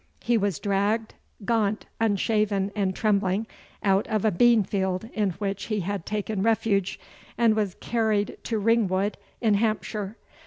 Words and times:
He 0.23 0.35
was 0.35 0.57
dragged, 0.57 1.13
gaunt, 1.45 1.85
unshaven, 1.99 2.71
and 2.75 2.95
trembling, 2.95 3.45
out 3.83 4.07
of 4.07 4.25
a 4.25 4.31
bean 4.31 4.63
field 4.63 5.07
in 5.13 5.29
which 5.33 5.65
he 5.65 5.81
had 5.81 6.07
taken 6.07 6.41
refuge, 6.41 6.99
and 7.37 7.55
was 7.55 7.75
carried 7.75 8.37
to 8.45 8.57
Ringwood, 8.57 9.15
in 9.41 9.53
Hampshire. 9.53 10.17